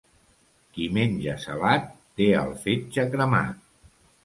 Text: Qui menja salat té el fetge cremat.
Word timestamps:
Qui 0.77 0.87
menja 0.97 1.35
salat 1.43 1.85
té 2.21 2.31
el 2.41 2.51
fetge 2.65 3.09
cremat. 3.15 3.65